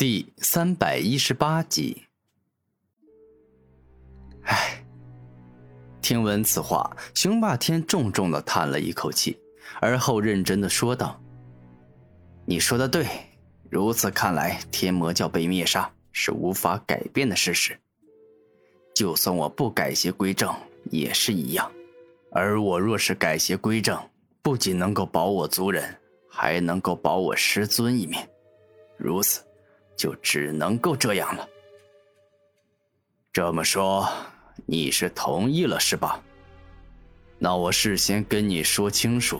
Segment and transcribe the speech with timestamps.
[0.00, 2.04] 第三百一十八集。
[4.44, 4.82] 唉，
[6.00, 9.38] 听闻此话，雄霸天重重的叹了一口气，
[9.78, 11.20] 而后认真的说道
[12.48, 13.06] ：“你说的对，
[13.68, 17.78] 如此看来，天魔教被灭杀是无法改变的事实。
[18.94, 20.50] 就算我不改邪归正，
[20.84, 21.70] 也是一样。
[22.32, 24.00] 而我若是改邪归正，
[24.40, 25.94] 不仅能够保我族人。”
[26.32, 28.18] 还能够保我师尊一命，
[28.96, 29.42] 如此，
[30.00, 31.46] 就只能够这样了。
[33.34, 34.08] 这么说，
[34.64, 36.18] 你是同意了是吧？
[37.38, 39.38] 那我事先跟你说清楚，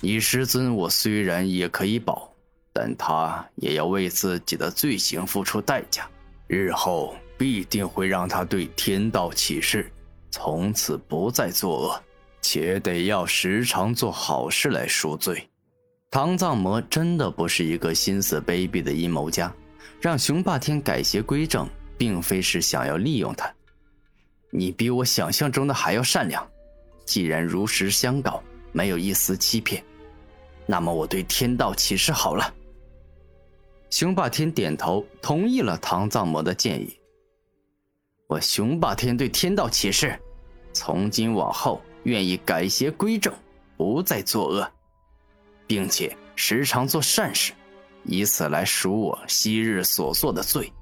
[0.00, 2.30] 你师尊我虽然也可以保，
[2.74, 6.06] 但他也要为自己的罪行付出代价，
[6.46, 9.90] 日后必定会让他对天道起誓，
[10.30, 12.02] 从此不再作恶，
[12.42, 15.48] 且得要时常做好事来赎罪。
[16.10, 19.54] 唐藏魔真的不是一个心思卑鄙的阴谋家，
[20.00, 23.52] 让雄霸天改邪归正，并非是想要利用他。
[24.50, 26.48] 你比我想象中的还要善良，
[27.04, 28.42] 既然如实相告，
[28.72, 29.84] 没有一丝欺骗，
[30.64, 32.54] 那么我对天道起誓好了。
[33.90, 36.98] 雄霸天点头同意了唐藏魔的建议。
[38.26, 40.18] 我雄霸天对天道起誓，
[40.72, 43.32] 从今往后愿意改邪归正，
[43.76, 44.72] 不再作恶。
[45.68, 47.52] 并且时常做善事，
[48.02, 50.72] 以此来赎我昔日所做的罪。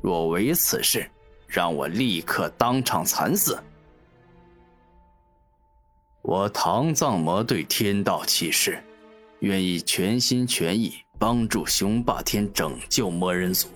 [0.00, 1.10] 若违此事，
[1.48, 3.58] 让我立刻当场惨死。
[6.22, 8.80] 我唐藏魔对天道起誓，
[9.40, 13.68] 愿意全心全意帮助雄霸天拯救魔人族，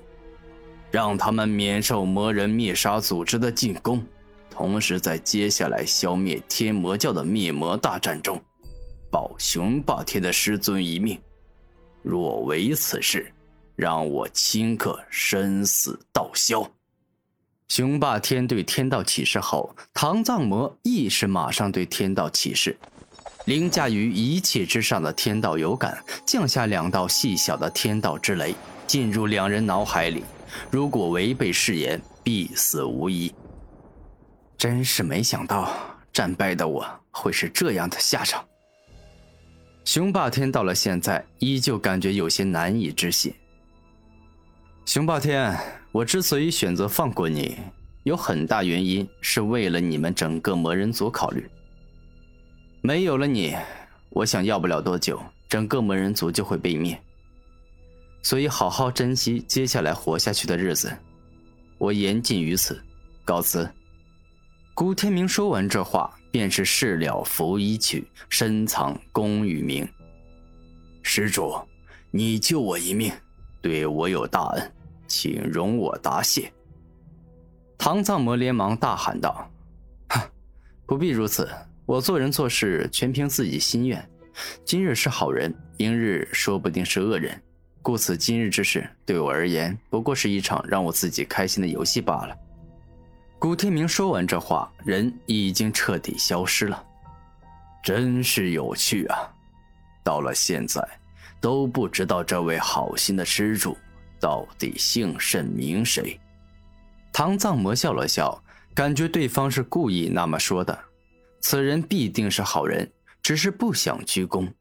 [0.90, 4.04] 让他们免受魔人灭杀组织的进攻，
[4.50, 8.38] 同时在接下来消灭天魔教的灭魔大战中。
[9.12, 11.20] 保雄霸天的师尊一命，
[12.02, 13.30] 若违此事，
[13.76, 16.66] 让我顷刻生死道消。
[17.68, 22.74] 雄霸天对天道起誓后，唐藏魔亦是马上对天道起誓。
[23.44, 28.54] 凌驾于一切之上的天道有感，降下两道细小的天道之雷，
[28.86, 30.24] 进入两人脑海里。
[30.70, 33.30] 如果违背誓言，必死无疑。
[34.56, 35.70] 真是没想到，
[36.14, 38.42] 战败的我会是这样的下场。
[39.84, 43.34] 雄霸天到了现在，依旧感觉有些难以置信。
[44.86, 45.56] 雄霸天，
[45.90, 47.58] 我之所以选择放过你，
[48.04, 51.48] 有很大原因是为了你们整个魔人族考虑。
[52.80, 53.56] 没有了你，
[54.10, 56.96] 我想要不了多久，整个魔人族就会被灭。
[58.22, 60.96] 所以，好好珍惜接下来活下去的日子。
[61.78, 62.80] 我言尽于此，
[63.24, 63.68] 告辞。
[64.74, 66.16] 古天明说完这话。
[66.32, 69.86] 便是事了拂衣去，深藏功与名。
[71.02, 71.54] 施主，
[72.10, 73.12] 你救我一命，
[73.60, 74.72] 对我有大恩，
[75.06, 76.50] 请容我答谢。
[77.76, 79.46] 唐藏魔连忙大喊道
[80.86, 81.48] ：“不必如此，
[81.84, 84.08] 我做人做事全凭自己心愿。
[84.64, 87.38] 今日是好人，明日说不定是恶人，
[87.82, 92.34] 故此今日之事对我而言，不过是一场让我自己开心的游戏罢了。”
[93.42, 96.86] 古天明说完这话，人已经彻底消失了。
[97.82, 99.18] 真是有趣啊！
[100.04, 100.80] 到了现在，
[101.40, 103.76] 都不知道这位好心的施主
[104.20, 106.20] 到底姓甚名谁。
[107.12, 108.40] 唐藏魔笑了笑，
[108.76, 110.78] 感觉对方是故意那么说的。
[111.40, 112.92] 此人必定是好人，
[113.24, 114.52] 只是不想鞠躬。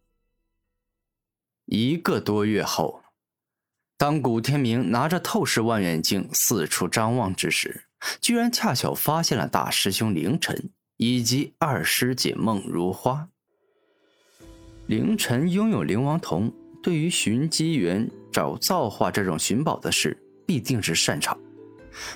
[1.66, 3.04] 一个多月后，
[3.96, 7.84] 当古天明拿着透视望远镜四处张望之时，
[8.20, 13.28] 居然恰巧发现了大师兄凌晨以及二师姐梦如花。
[14.88, 16.52] 凌晨拥有灵王瞳，
[16.84, 21.38] 对于寻机缘、找造化这种寻宝的事，必定是擅长。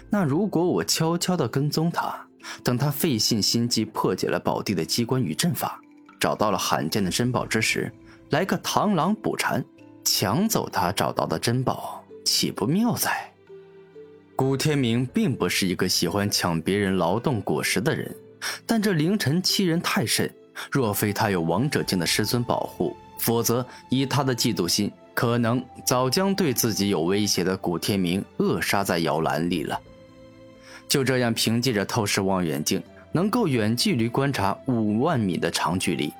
[0.10, 2.28] 那如果我悄悄的跟踪他，
[2.64, 5.82] 等他费尽心机破解了宝地的机关与阵法，
[6.20, 7.92] 找到了罕见的珍宝之时，
[8.32, 9.64] 来个螳螂捕蝉，
[10.04, 13.32] 抢走他找到的珍宝，岂不妙哉？
[14.36, 18.14] 古天明并不是一个喜欢抢别人劳动果实的人，
[18.66, 20.30] 但这凌晨欺人太甚。
[20.70, 29.80] 若非他有王者境的师尊保护，否则以他的嫉妒心，可能早将对自己有威胁的古天明扼杀在摇篮里了。
[30.88, 32.84] 就这样，凭借着透视望远镜，
[33.14, 36.14] 能够远距离观察五万米的长距离，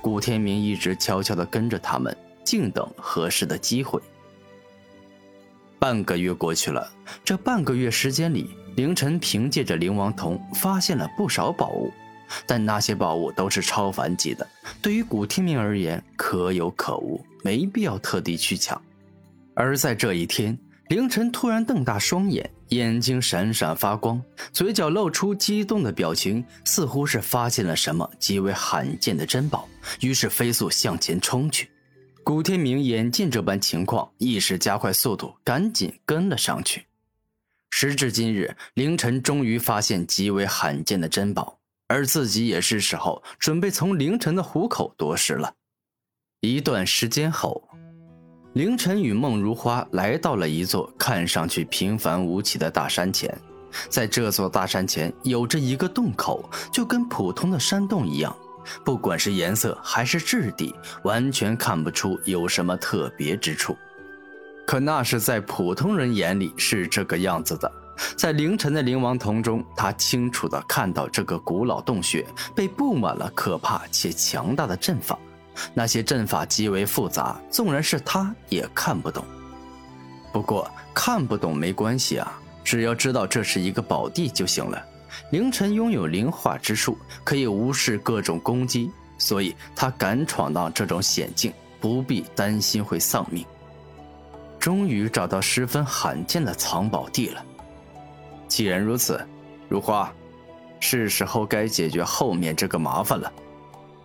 [0.00, 4.00] 古天明一直悄悄地跟着他们，静等合适的机会。
[5.86, 6.90] 半个月过去了，
[7.24, 11.92] 这半个月时间里，凌晨凭借着灵王瞳发现了不少宝物，
[12.44, 14.44] 但那些宝物都是超凡级的，
[14.82, 18.82] 对于古天明而言可有可无，没必要特地去抢。
[19.54, 24.20] 而在这一天，凌晨突然瞪大双眼，眼睛闪闪发光，
[24.52, 29.68] 嘴角露出激动的表情，似乎是发现了什么极为罕见的珍宝，
[30.00, 31.70] 于是飞速向前冲去。
[32.26, 36.84] 古天明眼见这般情况，一时加快速度，赶紧跟了上去。
[37.70, 45.54] 时至今日，凌晨终于发现极为罕见的珍宝，而自己也是时候准备从凌晨的虎口夺食了。
[46.40, 47.62] 一段时间后。
[48.54, 53.32] 凌晨与孟如花来到了一座看上去平凡无奇的大山前，
[53.88, 58.36] 在这座大山前有着一个洞口，就跟普通的山洞一样，
[58.84, 63.76] 不管是颜色还是质地，完全看不出有什么特别之处。
[64.66, 67.70] 可那是在普通人眼里是这个样子的，
[68.16, 75.18] 在凌晨的灵王瞳中，他清楚地看到这个古老洞穴被布满了可怕且强大的阵法。
[75.72, 79.24] 那些阵法极为复杂，纵然是他也看不懂。
[80.32, 84.84] 不过看不懂没关系啊，只要知道这是一个宝地就行了。
[85.30, 93.44] 凌晨拥有灵化之术，可以无视各种攻击，所以他敢闯荡这种险境，不必担心会丧命。
[94.58, 97.44] 终于找到十分罕见的藏宝地了。
[98.48, 99.24] 既然如此，
[99.68, 100.12] 如花，
[100.80, 103.32] 是时候该解决后面这个麻烦了。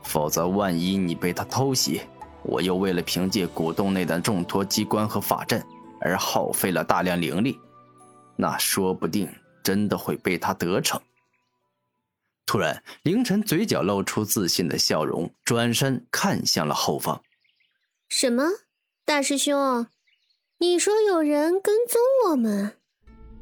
[0.04, 2.02] 否则，万一你被他偷袭，
[2.44, 5.64] 我又为了凭借古洞内的重托机关和法阵
[6.00, 7.60] 而耗费了大量灵力，
[8.36, 9.30] 那说不定
[9.64, 11.02] 真的会被他得逞。
[12.46, 17.22] 突然，凌晨嘴角露出自信的笑容，转身看向了后方。
[18.10, 18.44] 什么？
[19.06, 19.88] 大师兄，
[20.58, 22.78] 你说有人跟踪我们？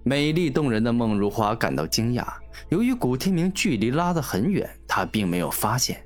[0.03, 2.25] 美丽动人的孟如花感到惊讶，
[2.69, 6.05] 由于古天明距离拉得很远，她并没有发现。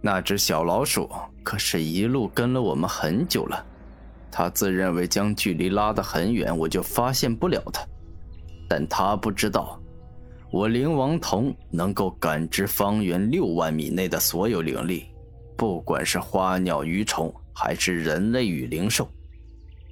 [0.00, 1.10] 那只小老鼠
[1.42, 3.64] 可是一路跟了我们很久了，
[4.30, 7.84] 他自认为将距离拉得很远，我就发现不了它。
[8.68, 9.80] 但他不知道，
[10.50, 15.06] 我灵王瞳能够感知方圆六万米内的所有灵力，
[15.56, 19.08] 不管是花鸟鱼虫，还是人类与灵兽，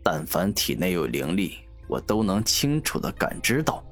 [0.03, 1.55] 但凡体内有灵力，
[1.89, 3.85] 我都能清楚的感知到。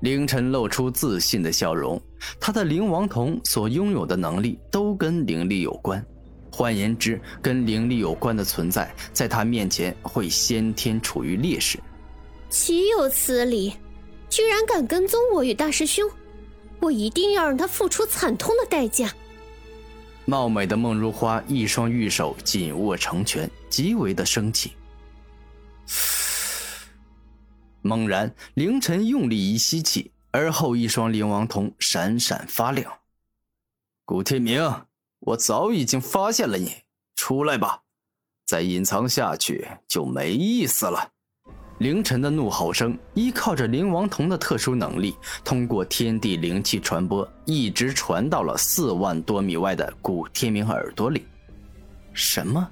[0.00, 2.00] 凌晨露出自信的笑容，
[2.38, 6.04] 他的灵王瞳所拥有的能力都跟灵力有关，
[6.52, 11.78] 换言之，跟灵力有关的存在，在他面前会先天处于劣势。
[12.48, 13.74] 岂有此理！
[14.28, 16.10] 居然敢跟踪我与大师兄，
[16.80, 19.12] 我一定要让他付出惨痛的代价。
[20.24, 24.72] 貌美的孟如花一双玉手紧握成拳，极为的生气。
[27.82, 32.92] 猛然，凌晨用力一吸气，而后一双灵王瞳闪闪发亮。
[34.04, 34.60] 古天明，
[35.20, 36.72] 我早已经发现了你，
[37.14, 37.82] 出来吧！
[38.44, 41.12] 再隐藏下去就没意思了。
[41.78, 45.14] 凌晨的怒吼声依靠着灵王瞳的特殊能力，
[45.44, 51.26] 通过天地灵气传播，一直传到了四万多米外的古天明耳朵里。
[52.14, 52.66] 什么？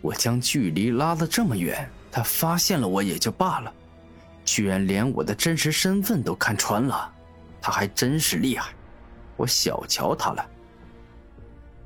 [0.00, 3.72] 我将距离拉得这么远，他发现了我也就罢了。
[4.46, 7.12] 居然连我的真实身份都看穿了，
[7.60, 8.72] 他还真是厉害，
[9.36, 10.44] 我小瞧他了。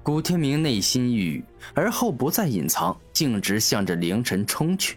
[0.03, 1.45] 古天明内心郁郁，
[1.75, 4.97] 而后不再隐藏，径直向着凌晨冲去。